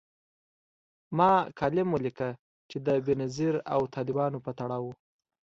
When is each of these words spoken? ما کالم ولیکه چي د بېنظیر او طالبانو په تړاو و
ما 1.17 1.29
کالم 1.59 1.87
ولیکه 1.91 2.29
چي 2.69 2.77
د 2.85 2.87
بېنظیر 3.05 3.55
او 3.73 3.81
طالبانو 3.95 4.43
په 4.45 4.51
تړاو 4.59 4.83
و 4.93 4.95